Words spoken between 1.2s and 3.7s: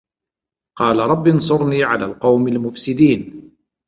انصُرني عَلَى القَومِ المُفسِدينَ